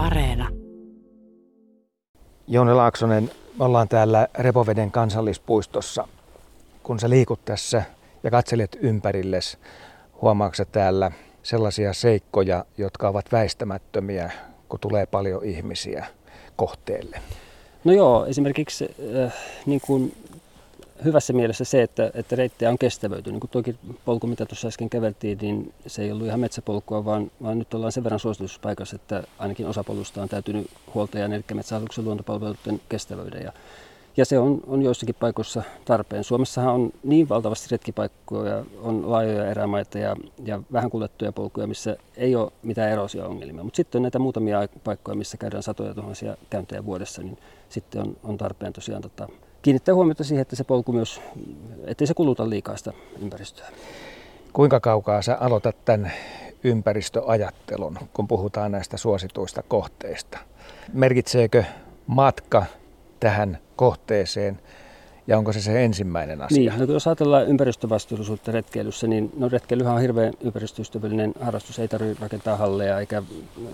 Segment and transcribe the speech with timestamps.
[0.00, 0.48] Areena.
[2.46, 6.08] Jouni Laaksonen, me ollaan täällä Repoveden kansallispuistossa.
[6.82, 7.82] Kun sä liikut tässä
[8.22, 9.58] ja katselet ympärilles,
[10.22, 11.10] huomaatko täällä
[11.42, 14.30] sellaisia seikkoja, jotka ovat väistämättömiä,
[14.68, 16.06] kun tulee paljon ihmisiä
[16.56, 17.20] kohteelle?
[17.84, 18.94] No joo, esimerkiksi
[19.24, 19.34] äh,
[19.66, 20.14] niin kuin
[21.04, 23.30] hyvässä mielessä se, että, että reittejä on kestävöity.
[23.32, 27.30] Niin kuin toki polku, mitä tuossa äsken käveltiin, niin se ei ollut ihan metsäpolkua, vaan,
[27.42, 32.04] vaan nyt ollaan sen verran suosituspaikassa, että ainakin osa polusta on täytynyt huoltajan, eli metsähallituksen
[32.04, 33.42] luontopalveluiden kestävyyden.
[33.42, 33.52] Ja,
[34.16, 36.24] ja se on, on joissakin paikoissa tarpeen.
[36.24, 42.36] Suomessahan on niin valtavasti retkipaikkoja, on laajoja erämaita ja, ja vähän kuljettuja polkuja, missä ei
[42.36, 43.64] ole mitään erosio-ongelmia.
[43.64, 48.16] Mutta sitten on näitä muutamia paikkoja, missä käydään satoja tuhansia käyntejä vuodessa, niin sitten on,
[48.24, 49.28] on tarpeen tosiaan tota,
[49.62, 51.20] kiinnittää huomiota siihen, että se polku myös,
[51.86, 52.92] ettei se kuluta liikaa sitä
[53.22, 53.68] ympäristöä.
[54.52, 56.12] Kuinka kaukaa sä aloitat tämän
[56.64, 60.38] ympäristöajattelun, kun puhutaan näistä suosituista kohteista?
[60.92, 61.64] Merkitseekö
[62.06, 62.64] matka
[63.20, 64.60] tähän kohteeseen
[65.30, 66.72] ja onko se se ensimmäinen asia?
[66.72, 71.78] Niin, no jos ajatellaan ympäristövastuullisuutta retkeilyssä, niin no retkeilyhän on hirveän ympäristöystävällinen harrastus.
[71.78, 73.22] Ei tarvitse rakentaa halleja eikä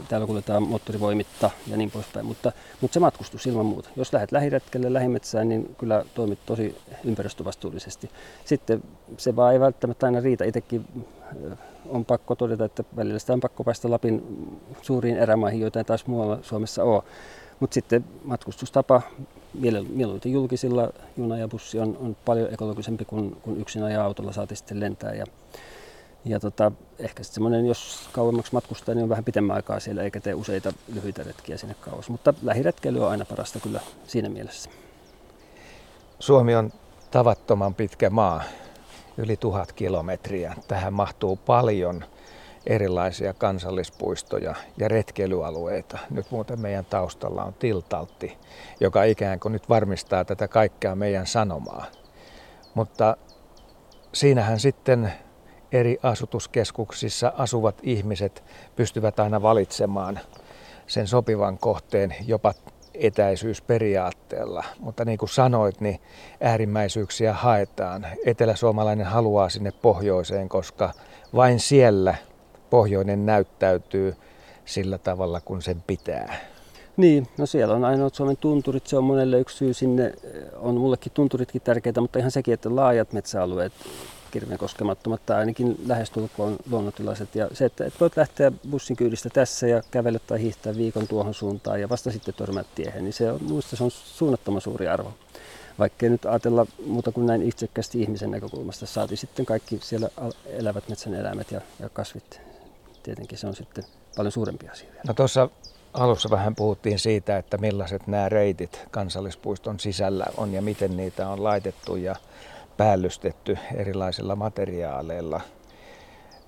[0.08, 2.26] täällä kuljetaan moottorivoimitta ja niin poispäin.
[2.26, 3.88] Mutta, mutta se matkustus ilman muuta.
[3.96, 8.10] Jos lähdet lähiretkelle, lähimetsään, niin kyllä toimit tosi ympäristövastuullisesti.
[8.44, 8.82] Sitten
[9.16, 10.44] se vaan ei välttämättä aina riitä.
[10.44, 10.86] Itsekin
[11.88, 14.22] on pakko todeta, että välillä sitä on pakko päästä Lapin
[14.82, 17.02] suuriin erämaihin, joita ei taas muualla Suomessa ole.
[17.60, 19.02] Mutta sitten matkustustapa
[19.88, 24.56] mieluiten julkisilla juna ja bussi on, on paljon ekologisempi kuin, kuin yksin ajaa autolla saati
[24.56, 25.14] sitten lentää.
[25.14, 25.24] Ja,
[26.24, 30.20] ja tota, ehkä sitten semmoinen, jos kauemmaksi matkustaa, niin on vähän pitemmän aikaa siellä eikä
[30.20, 32.08] tee useita lyhyitä retkiä sinne kauas.
[32.10, 34.70] Mutta lähiretkeily on aina parasta kyllä siinä mielessä.
[36.18, 36.72] Suomi on
[37.10, 38.42] tavattoman pitkä maa,
[39.16, 40.54] yli tuhat kilometriä.
[40.68, 42.04] Tähän mahtuu paljon
[42.67, 45.98] erilaisia kansallispuistoja ja retkeilyalueita.
[46.11, 48.39] Nyt muuten meidän taustalla on Tiltaltti,
[48.81, 51.87] joka ikään kuin nyt varmistaa tätä kaikkea meidän sanomaa.
[52.75, 53.16] Mutta
[54.12, 55.12] siinähän sitten
[55.72, 58.44] eri asutuskeskuksissa asuvat ihmiset
[58.76, 60.21] pystyvät aina valitsemaan
[60.87, 62.55] sen sopivan kohteen jopa
[62.94, 64.65] etäisyysperiaatteella.
[64.81, 66.00] Mutta niin kuin sanoit, niin
[66.41, 68.06] äärimmäisyyksiä haetaan.
[68.26, 70.93] Eteläsuomalainen haluaa sinne pohjoiseen, koska
[71.34, 72.15] vain siellä
[72.71, 74.16] pohjoinen näyttäytyy
[74.65, 76.37] sillä tavalla, kun sen pitää.
[76.97, 80.15] Niin, no siellä on ainoat Suomen tunturit, se on monelle yksi syy sinne,
[80.56, 83.72] on mullekin tunturitkin tärkeitä, mutta ihan sekin, että laajat metsäalueet,
[84.31, 87.34] kirven koskemattomat tai ainakin lähestulkoon luonnontilaiset.
[87.34, 91.34] Ja se, että, että voit lähteä bussin kyydistä tässä ja kävellä tai hiihtää viikon tuohon
[91.34, 95.15] suuntaan ja vasta sitten törmät tiehen, niin se on, minusta se on suunnattoman suuri arvo.
[95.78, 100.10] Vaikka ei nyt ajatella muuta kuin näin itsekkäästi ihmisen näkökulmasta, saati sitten kaikki siellä
[100.47, 102.41] elävät metsän eläimet ja, ja kasvit
[103.06, 103.84] tietenkin se on sitten
[104.17, 104.89] paljon suurempi asia.
[105.09, 105.49] No tuossa
[105.94, 111.44] alussa vähän puhuttiin siitä, että millaiset nämä reitit kansallispuiston sisällä on ja miten niitä on
[111.44, 112.17] laitettu ja
[112.77, 115.41] päällystetty erilaisilla materiaaleilla.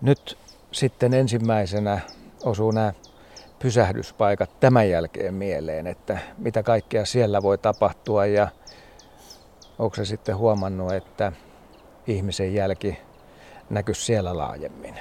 [0.01, 0.39] Nyt
[0.73, 2.01] sitten ensimmäisenä
[2.45, 2.93] osuu nämä
[3.59, 8.49] pysähdyspaikat tämän jälkeen mieleen, että mitä kaikkea siellä voi tapahtua ja
[9.79, 11.33] onko se sitten huomannut, että
[12.07, 12.99] ihmisen jälki
[13.71, 14.95] näkyy siellä laajemmin?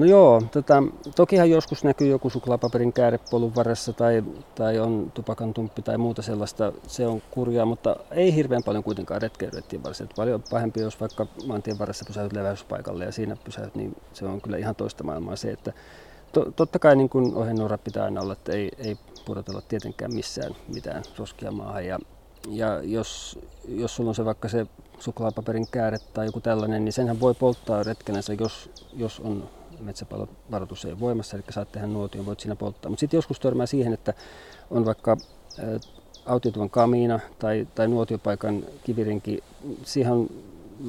[0.00, 0.82] No joo, tota,
[1.16, 4.24] tokihan joskus näkyy joku suklaapaperin kääre polun varressa tai,
[4.54, 6.72] tai on tupakan tumppi tai muuta sellaista.
[6.86, 10.04] Se on kurjaa, mutta ei hirveän paljon kuitenkaan retkeilyrettien varressa.
[10.04, 14.40] Et paljon pahempi, jos vaikka maantien varressa pysäyt leväyspaikalle ja siinä pysäyt, niin se on
[14.40, 15.72] kyllä ihan toista maailmaa se, että
[16.32, 20.56] to, totta kai niin kuin ohjenuora pitää aina olla, että ei, ei pudotella tietenkään missään
[20.74, 21.86] mitään roskia maahan.
[21.86, 21.98] Ja,
[22.48, 24.66] ja jos, jos sulla on se vaikka se
[24.98, 30.92] suklaapaperin kääre tai joku tällainen, niin senhän voi polttaa retkenänsä, jos, jos on metsäpalovaroitus ei
[30.92, 32.90] ole voimassa, eli saat tehdä nuotion, voit siinä polttaa.
[32.90, 34.14] Mutta sitten joskus törmää siihen, että
[34.70, 35.16] on vaikka
[36.26, 39.44] autiotuvan kamiina tai, tai nuotiopaikan kivirinki,
[39.84, 40.30] siihen on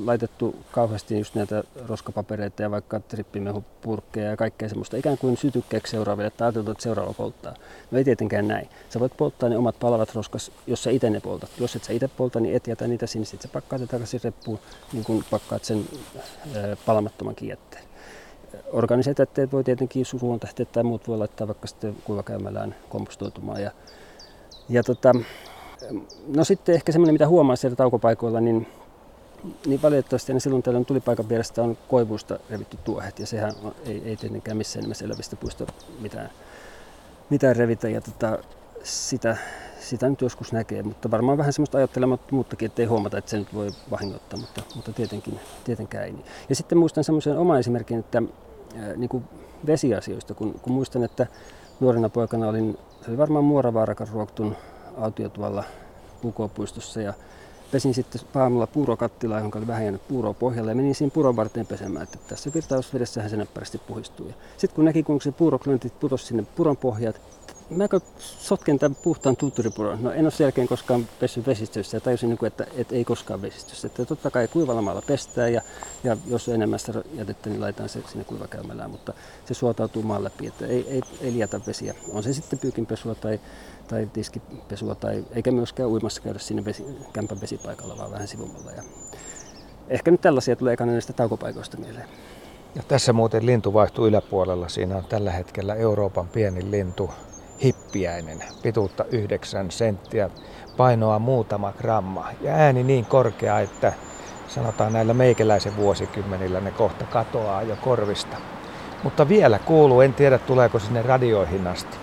[0.06, 6.28] laitettu kauheasti just näitä roskapapereita ja vaikka trippimehupurkkeja ja kaikkea semmoista ikään kuin sytykkeeksi seuraaville,
[6.28, 7.56] että ajateltu, että seuraava polttaa.
[7.92, 8.70] No ei tietenkään näin.
[8.90, 11.50] Sä voit polttaa ne omat palavat roskas, jos sä itse ne poltat.
[11.60, 14.60] Jos et sä itse polta, niin et jätä niitä sinne, sitten sä pakkaat takaisin reppuun,
[14.94, 15.86] niin kuin pakkaat sen
[16.86, 17.84] palamattoman jätteen
[18.72, 23.62] organiset jätteet voi tietenkin suruontähteet tai muut voi laittaa vaikka sitten kuivakäymälään kompostoitumaan.
[23.62, 23.72] Ja,
[24.70, 25.12] ja tota,
[26.36, 28.68] no sitten ehkä semmoinen, mitä huomaa siellä taukopaikoilla, niin,
[29.66, 33.54] niin valitettavasti niin silloin tällöin tulipaikan vierestä on koivuista revitty tuohet ja sehän
[33.86, 35.66] ei, ei tietenkään missään nimessä elävistä puista
[36.00, 36.30] mitään,
[37.30, 38.38] mitään revitä ja tota,
[38.84, 39.38] sitä,
[39.82, 43.70] sitä nyt joskus näkee, mutta varmaan vähän semmoista ajattelemattomuuttakin, ettei huomata, että se nyt voi
[43.92, 46.16] vahingoittaa, mutta, mutta tietenkin, tietenkään ei.
[46.50, 48.22] Ja sitten muistan semmoisen oma esimerkin, että
[48.96, 49.24] niin kuin
[49.66, 51.28] vesiasioista, kun, kun muistan, että
[51.80, 54.56] nuorena poikana olin se oli varmaan Muoravaarakan ruoktun
[54.98, 55.64] autio tuolla
[56.22, 57.14] Pukopuistossa ja
[57.72, 61.68] pesin sitten aamulla puurokattilaa, jonka oli vähän jäänyt puuroa pohjalle ja menin siinä puuron varteen
[61.68, 64.32] pesemään, että tässä virtausvedessähän se näppärästi puhistuu.
[64.58, 67.22] Sitten kun näki, kun se puuroklöntit putosi sinne puron pohjat,
[67.72, 70.04] mäkö sotken tämän puhtaan tutturipuron.
[70.04, 73.42] No en ole sen jälkeen koskaan pessyt vesistössä ja tajusin, niin että, että ei koskaan
[73.42, 73.88] vesistössä.
[73.88, 75.62] Että totta kai kuivalla pestää ja,
[76.04, 79.14] ja jos on enemmän sitä jätettä, niin laitetaan se sinne kuivakäymälään, mutta
[79.46, 81.96] se suotautuu maan läpi, että ei, ei, ei liätä vesiä.
[82.14, 83.40] On se sitten pyykinpesua tai,
[83.88, 88.72] tai tiskipesua tai eikä myöskään uimassa käydä siinä vesi, kämpän vesipaikalla, vaan vähän sivummalla.
[88.72, 88.84] Ja
[89.90, 92.08] ehkä nyt tällaisia tulee ekana näistä taukopaikoista mieleen.
[92.76, 94.70] Ja tässä muuten lintu vaihtuu yläpuolella.
[94.70, 97.10] Siinä on tällä hetkellä Euroopan pienin lintu,
[97.64, 100.30] hippiäinen, pituutta 9 senttiä,
[100.78, 103.94] painoa muutama gramma ja ääni niin korkea, että
[104.48, 108.38] sanotaan näillä meikäläisen vuosikymmenillä ne kohta katoaa jo korvista.
[109.04, 111.98] Mutta vielä kuuluu, en tiedä tuleeko sinne radioihin asti.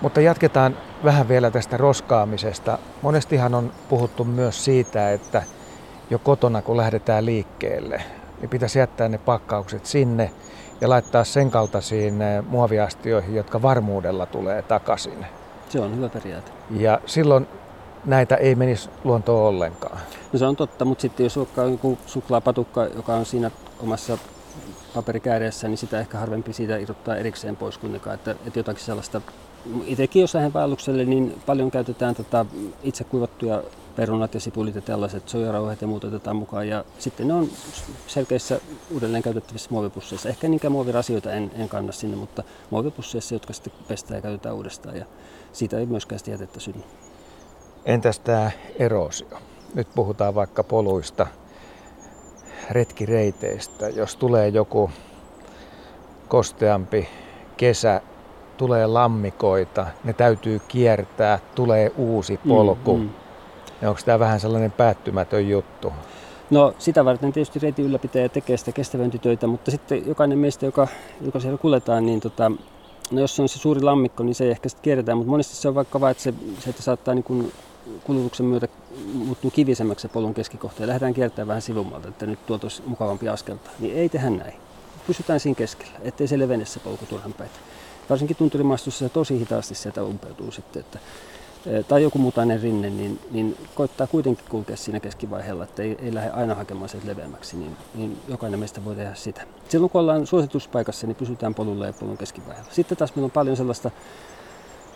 [0.00, 2.78] Mutta jatketaan vähän vielä tästä roskaamisesta.
[3.02, 5.42] Monestihan on puhuttu myös siitä, että
[6.10, 8.02] jo kotona kun lähdetään liikkeelle,
[8.40, 10.30] niin pitäisi jättää ne pakkaukset sinne
[10.80, 15.26] ja laittaa sen kaltaisiin eh, muoviastioihin, jotka varmuudella tulee takaisin.
[15.68, 16.52] Se on hyvä periaate.
[16.70, 17.46] Ja silloin
[18.04, 19.98] näitä ei menisi luontoon ollenkaan.
[20.32, 23.50] No se on totta, mutta sitten jos on joku suklaapatukka, joka on siinä
[23.82, 24.18] omassa
[24.94, 29.20] paperikääreessä, niin sitä ehkä harvempi siitä irrottaa erikseen pois kuitenkaan, että, että jotakin sellaista
[29.84, 32.46] itsekin jos lähden vaellukselle, niin paljon käytetään tota
[32.82, 33.62] itse kuivattuja
[33.96, 36.68] perunat ja sipulit ja tällaiset soijarauheet ja muut otetaan mukaan.
[36.68, 37.48] Ja sitten ne on
[38.06, 38.60] selkeissä
[38.94, 40.28] uudelleen käytettävissä muovipusseissa.
[40.28, 44.96] Ehkä niinkään muovirasioita en, en kanna sinne, mutta muovipusseissa, jotka sitten pestään ja käytetään uudestaan.
[44.96, 45.04] Ja
[45.52, 46.82] siitä ei myöskään sitä jätettä synny.
[47.84, 49.38] Entäs tämä eroosio?
[49.74, 51.26] Nyt puhutaan vaikka poluista,
[52.70, 53.88] retkireiteistä.
[53.88, 54.90] Jos tulee joku
[56.28, 57.08] kosteampi
[57.56, 58.00] kesä,
[58.56, 62.96] tulee lammikoita, ne täytyy kiertää, tulee uusi polku.
[62.96, 63.10] Mm, mm.
[63.82, 65.92] Ja onko tämä vähän sellainen päättymätön juttu?
[66.50, 70.88] No sitä varten tietysti reitin ylläpitäjä tekee sitä kestävöintitöitä, mutta sitten jokainen meistä, joka,
[71.20, 72.52] joka siellä kuljetaan, niin tota,
[73.10, 75.68] no jos on se suuri lammikko, niin se ei ehkä sitten kierretään, mutta monesti se
[75.68, 77.52] on vaikka vain, että se, se että saattaa niin kuin
[78.04, 78.68] kulutuksen myötä
[79.14, 83.28] muuttuu kivisemmäksi se polun keskikohta ja lähdetään kiertämään vähän sivummalta, että nyt tuolta olisi mukavampi
[83.28, 83.70] askelta.
[83.78, 84.54] Niin ei tehdä näin.
[85.06, 87.50] Pysytään siinä keskellä, ettei se levene se polku turhan päin.
[88.10, 90.98] Varsinkin tunturimaastossa se tosi hitaasti sieltä umpeutuu sitten, että
[91.88, 96.30] tai joku mutainen rinne, niin, niin koittaa kuitenkin kulkea siinä keskivaiheella, että ei, ei lähde
[96.30, 99.42] aina hakemaan sen leveämmäksi, niin, niin jokainen meistä voi tehdä sitä.
[99.68, 102.72] Silloin kun ollaan suosituspaikassa, niin pysytään polulla ja polun keskivaiheella.
[102.72, 103.90] Sitten taas meillä on paljon sellaista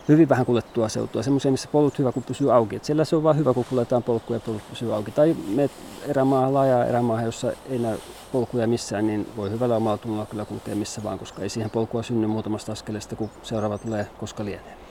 [0.07, 2.75] hyvin vähän kuljettua seutua, semmoisia, missä polut hyvä, kun pysyy auki.
[2.75, 5.11] Et siellä se on vaan hyvä, kun kuljetaan polkuja ja polut pysyy auki.
[5.11, 5.69] Tai me
[6.07, 7.97] erämaahan, laajaa erämaahan, jossa ei näy
[8.31, 12.03] polkuja missään, niin voi hyvällä omalla tunnolla kyllä kulkea missä vaan, koska ei siihen polkua
[12.03, 14.84] synny muutamasta askeleesta, kun seuraava tulee koska lienee.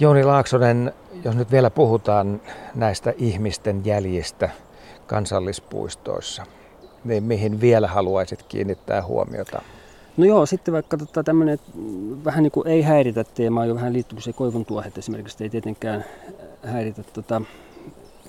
[0.00, 0.92] Jouni Laaksonen,
[1.24, 2.40] jos nyt vielä puhutaan
[2.74, 4.50] näistä ihmisten jäljistä
[5.06, 6.46] kansallispuistoissa,
[7.04, 9.62] niin mihin vielä haluaisit kiinnittää huomiota?
[10.16, 11.58] No joo, sitten vaikka tota, tämmöinen
[12.24, 16.04] vähän niin kuin ei häiritä teema, jo vähän liittyy se koivun tuohet esimerkiksi, ei tietenkään
[16.64, 17.42] häiritä tota,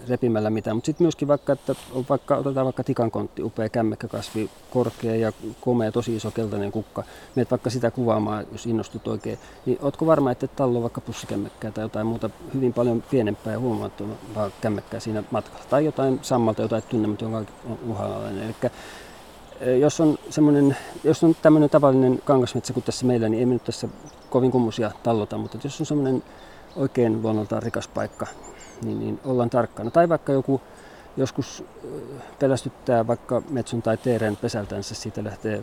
[0.10, 0.78] repimällä mitään.
[0.78, 5.92] Mutta sitten myöskin vaikka, että on vaikka, otetaan vaikka tikankontti, upea kämmekäkasvi, korkea ja komea,
[5.92, 7.04] tosi iso keltainen kukka.
[7.36, 9.40] Meet vaikka sitä kuvaamaan, jos innostut oikein.
[9.66, 13.60] Niin ootko varma, että et tallo vaikka pussikämmekkää tai jotain muuta hyvin paljon pienempää ja
[13.60, 15.66] huomattavaa kämmekkää siinä matkalla.
[15.70, 17.38] Tai jotain sammalta, jotain tunnematta, jonka
[17.70, 18.44] on uhanalainen.
[18.44, 18.56] Eli
[19.60, 23.54] eh, jos on, semmoinen, jos on tämmöinen tavallinen kangasmetsä kuin tässä meillä, niin ei me
[23.54, 23.88] nyt tässä
[24.30, 26.24] kovin kummusia tallota, mutta jos on semmoinen
[26.76, 28.28] oikein luonnoltaan rikas paikka,
[28.82, 29.92] niin, niin ollaan tarkkana.
[29.92, 30.62] Tai vaikka joku
[31.18, 31.64] joskus
[32.40, 35.62] pelästyttää vaikka metson tai teeren pesältänsä, siitä lähtee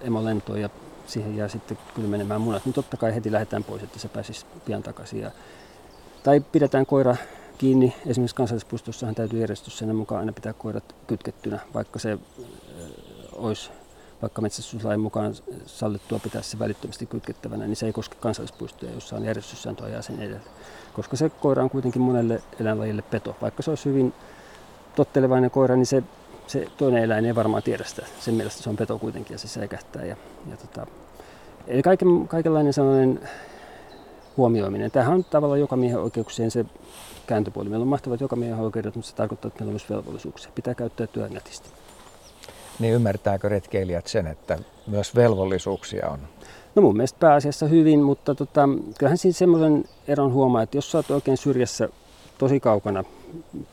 [0.00, 0.70] emolentoon ja
[1.06, 4.82] siihen jää sitten kylmenemään munat, niin totta kai heti lähdetään pois, että se pääsisi pian
[4.82, 5.20] takaisin.
[5.20, 5.30] Ja,
[6.22, 7.16] tai pidetään koira
[7.58, 7.94] kiinni.
[8.06, 12.18] Esimerkiksi kansallispuistossahan täytyy järjestyssäännön mukaan aina pitää koirat kytkettynä, vaikka se
[13.32, 13.70] olisi
[14.22, 15.34] vaikka metsästyslain mukaan
[15.66, 20.22] sallittua pitää se välittömästi kytkettävänä, niin se ei koske kansallispuistoja, jossa on järjestyssääntö ajaa sen
[20.22, 20.40] edelle.
[20.92, 23.36] Koska se koira on kuitenkin monelle eläinlajille peto.
[23.42, 24.12] Vaikka se olisi hyvin
[24.96, 26.02] tottelevainen koira, niin se,
[26.46, 28.06] se toinen eläin ei varmaan tiedä sitä.
[28.20, 30.04] Sen mielestä se on peto kuitenkin ja se säikähtää.
[30.04, 30.16] Ja,
[30.50, 30.86] ja tota,
[31.66, 33.20] eli kaiken, kaikenlainen sellainen
[34.36, 34.90] huomioiminen.
[34.90, 36.64] Tämähän on tavallaan joka miehen oikeuksien se
[37.26, 37.68] kääntöpuoli.
[37.68, 40.52] Meillä on mahtavat joka miehen oikeudet, mutta se tarkoittaa, että meillä on myös velvollisuuksia.
[40.54, 41.68] Pitää käyttää nätisti
[42.80, 46.18] niin ymmärtääkö retkeilijät sen, että myös velvollisuuksia on?
[46.74, 48.68] No mun mielestä pääasiassa hyvin, mutta tota,
[48.98, 51.88] kyllähän siinä semmoisen eron huomaa, että jos sä oot oikein syrjässä
[52.38, 53.04] tosi kaukana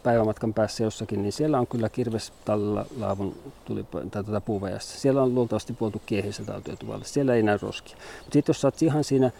[0.03, 3.35] päivämatkan päässä jossakin, niin siellä on kyllä kirvestallilla laavun
[3.65, 4.99] tuli, tai tuota puuvajassa.
[4.99, 7.05] Siellä on luultavasti puoltu kiehissä tautiotuvalle.
[7.05, 7.95] Siellä ei näy roskia.
[7.95, 9.31] Mutta sitten jos sä oot ihan siinä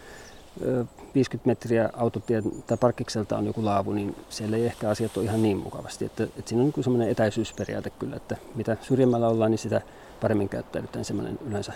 [1.14, 5.42] 50 metriä autotien tai parkkikselta on joku laavu, niin siellä ei ehkä asiat ole ihan
[5.42, 6.04] niin mukavasti.
[6.04, 9.80] Että, että siinä on niin semmoinen etäisyysperiaate kyllä, että mitä syrjemmällä ollaan, niin sitä
[10.20, 11.72] paremmin käyttäydytään semmoinen yleensä,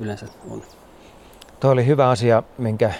[0.00, 0.62] yleensä on.
[1.60, 2.92] Tuo oli hyvä asia, minkä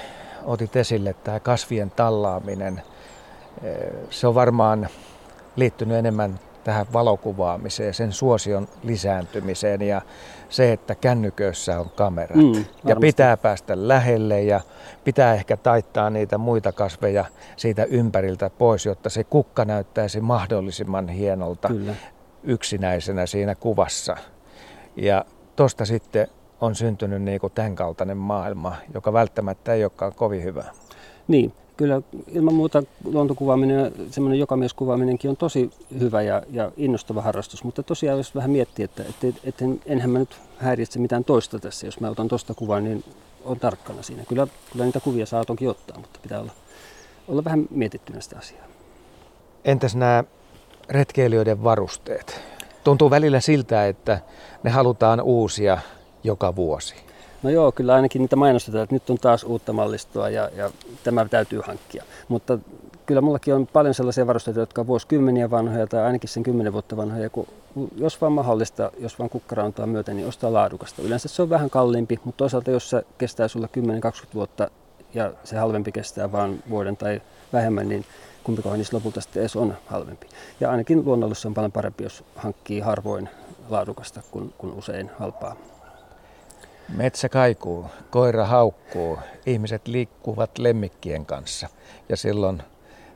[0.45, 2.83] otit esille, tämä kasvien tallaaminen.
[4.11, 4.89] Se on varmaan
[5.57, 10.03] liittynyt enemmän tähän valokuvaamiseen, sen suosion lisääntymiseen ja
[10.49, 12.37] se, että kännyköissä on kamerat.
[12.37, 14.61] Mm, ja pitää päästä lähelle ja
[15.05, 17.25] pitää ehkä taittaa niitä muita kasveja
[17.57, 21.95] siitä ympäriltä pois, jotta se kukka näyttäisi mahdollisimman hienolta Kyllä.
[22.43, 24.17] yksinäisenä siinä kuvassa.
[24.97, 25.25] Ja
[25.57, 26.29] tosta sitten
[26.61, 30.65] on syntynyt niin kuin tämän kaltainen maailma, joka välttämättä ei olekaan kovin hyvä.
[31.29, 35.71] Niin, kyllä ilman muuta luontokuvaaminen ja semmoinen jokamieskuvaaminenkin on tosi
[36.01, 40.19] hyvä ja, ja innostava harrastus, mutta tosiaan jos vähän miettii, että, että, että enhän mä
[40.19, 43.05] nyt häiritse mitään toista tässä, jos mä otan tosta kuvan, niin
[43.45, 44.25] on tarkkana siinä.
[44.29, 46.53] Kyllä, kyllä niitä kuvia saa toki ottaa, mutta pitää olla,
[47.29, 48.67] olla vähän mietittynä sitä asiaa.
[49.65, 50.25] Entäs nämä
[50.89, 52.41] retkeilijöiden varusteet?
[52.85, 54.21] Tuntuu välillä siltä, että
[54.63, 55.79] ne halutaan uusia
[56.25, 56.95] joka vuosi.
[57.43, 60.71] No joo, kyllä ainakin niitä mainostetaan, että nyt on taas uutta mallistoa ja, ja
[61.05, 62.05] tämä täytyy hankkia.
[62.29, 62.59] Mutta
[63.07, 66.97] kyllä mullakin on paljon sellaisia varusteita, jotka on vuosikymmeniä vanhoja tai ainakin sen kymmenen vuotta
[66.97, 67.31] vanhoja.
[67.31, 67.47] Kun,
[67.97, 71.03] jos vaan mahdollista, jos vaan kukkara antaa myöten, niin ostaa laadukasta.
[71.03, 73.69] Yleensä se on vähän kalliimpi, mutta toisaalta jos se kestää sulla
[74.23, 74.71] 10-20 vuotta
[75.15, 77.23] ja se halvempi kestää vain vuoden tai
[77.53, 78.05] vähemmän, niin
[78.45, 80.27] kumpikohan niistä lopulta sitten edes on halvempi.
[80.61, 83.29] Ja ainakin luonnollisesti on paljon parempi, jos hankkii harvoin
[83.69, 85.57] laadukasta kuin, kuin usein halpaa.
[86.97, 91.69] Metsä kaikuu, koira haukkuu, ihmiset liikkuvat lemmikkien kanssa
[92.09, 92.63] ja silloin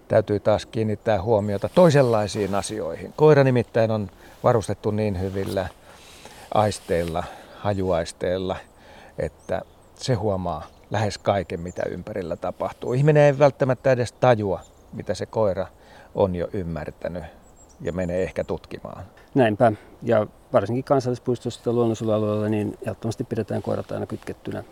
[0.08, 3.12] täytyy taas kiinnittää huomiota toisenlaisiin asioihin.
[3.16, 4.10] Koira nimittäin on
[4.42, 5.68] varustettu niin hyvillä
[6.54, 7.24] aisteilla,
[7.58, 8.56] hajuaisteilla,
[9.18, 9.62] että
[9.94, 12.92] se huomaa lähes kaiken, mitä ympärillä tapahtuu.
[12.92, 14.60] Ihminen ei välttämättä edes tajua,
[14.92, 15.66] mitä se koira
[16.14, 17.24] on jo ymmärtänyt
[17.80, 19.04] ja menee ehkä tutkimaan.
[19.34, 19.72] Näinpä.
[20.02, 24.64] Ja varsinkin kansallispuistossa ja luonnonsuojelualueella niin ehdottomasti pidetään koirat aina kytkettynä.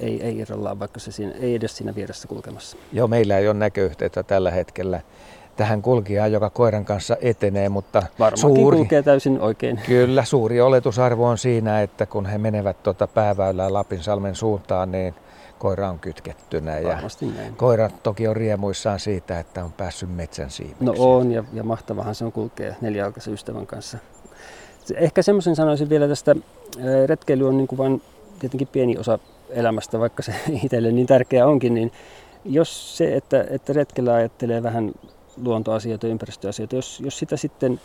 [0.00, 2.76] Ei, ei irrallaan, vaikka se siinä, ei edes siinä vieressä kulkemassa.
[2.92, 5.00] Joo, meillä ei ole näköyhteyttä tällä hetkellä
[5.56, 9.80] tähän kulkijaan, joka koiran kanssa etenee, mutta Varmaankin suuri, kulkee täysin oikein.
[9.86, 15.14] Kyllä, suuri oletusarvo on siinä, että kun he menevät tuota pääväylää Lapinsalmen suuntaan, niin
[15.60, 16.78] koira on kytkettynä.
[16.78, 17.02] Ja
[17.36, 17.56] näin.
[17.56, 20.84] koira toki on riemuissaan siitä, että on päässyt metsän siimeksi.
[20.84, 23.98] No on, ja, ja mahtavahan se on kulkea neljäaikaisen ystävän kanssa.
[24.94, 26.36] Ehkä semmoisen sanoisin vielä tästä,
[27.06, 28.02] retkeily on niin kuin vain
[28.38, 29.18] tietenkin pieni osa
[29.50, 31.92] elämästä, vaikka se itselle niin tärkeä onkin, niin
[32.44, 34.92] jos se, että, että retkellä ajattelee vähän
[35.36, 37.80] luontoasioita ja ympäristöasioita, jos, jos sitä sitten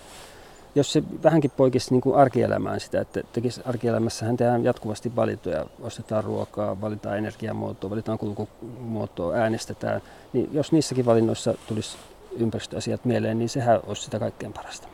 [0.75, 6.23] jos se vähänkin poikisi niin kuin arkielämään sitä, että tekisi arkielämässähän tehdään jatkuvasti valintoja, ostetaan
[6.23, 10.01] ruokaa, valitaan energiamuotoa, valitaan kulkumuotoa, äänestetään,
[10.33, 11.97] niin jos niissäkin valinnoissa tulisi
[12.39, 14.87] ympäristöasiat mieleen, niin sehän olisi sitä kaikkein parasta.